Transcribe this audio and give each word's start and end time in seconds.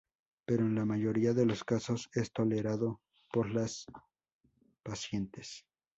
Pero, 0.47 0.65
en 0.65 0.73
la 0.73 0.83
mayoría 0.83 1.31
de 1.31 1.45
los 1.45 1.63
casos, 1.63 2.09
es 2.13 2.33
tolerado 2.33 3.01
por 3.31 3.51
las 3.53 3.85
pacientes. 4.81 5.63